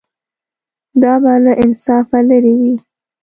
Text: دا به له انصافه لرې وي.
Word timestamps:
دا 1.01 1.13
به 1.21 1.33
له 1.43 1.53
انصافه 1.63 2.19
لرې 2.29 2.53
وي. 2.59 2.75